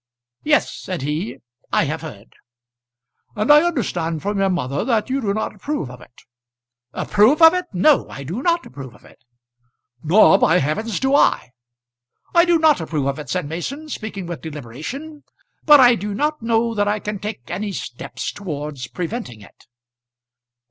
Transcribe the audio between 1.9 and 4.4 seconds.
heard." "And I understand from